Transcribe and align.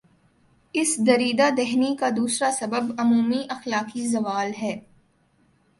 اس 0.73 0.97
دریدہ 1.07 1.49
دہنی 1.57 1.95
کا 1.95 2.09
دوسرا 2.17 2.51
سبب 2.59 2.91
عمومی 2.97 3.41
اخلاقی 3.49 4.07
زوال 4.07 4.51
ہے۔ 4.61 4.79